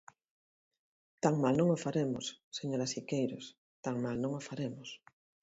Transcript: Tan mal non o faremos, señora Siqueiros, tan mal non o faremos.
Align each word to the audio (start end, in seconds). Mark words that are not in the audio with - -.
Tan 1.23 1.35
mal 1.43 1.53
non 1.57 1.67
o 1.75 1.77
faremos, 1.85 2.25
señora 2.57 2.87
Siqueiros, 2.93 3.45
tan 3.85 3.95
mal 4.03 4.17
non 4.23 4.31
o 4.39 4.41
faremos. 4.49 4.89